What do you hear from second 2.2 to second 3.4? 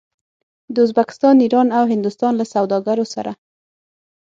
له سوداګرو سره